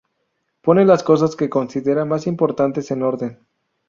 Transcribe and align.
Pone 0.63 0.83
las 0.83 1.03
cosas 1.03 1.35
que 1.35 1.47
considera 1.51 2.05
más 2.05 2.25
importantes 2.25 2.89
en 2.89 3.03
orden. 3.03 3.37